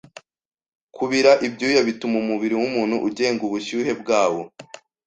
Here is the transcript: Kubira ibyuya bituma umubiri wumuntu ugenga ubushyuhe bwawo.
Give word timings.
Kubira 0.95 1.31
ibyuya 1.47 1.81
bituma 1.87 2.15
umubiri 2.23 2.55
wumuntu 2.61 2.95
ugenga 3.07 3.41
ubushyuhe 3.45 3.91
bwawo. 4.01 4.41